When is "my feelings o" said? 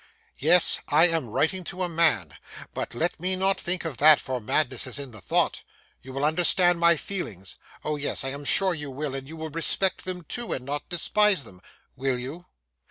6.79-7.97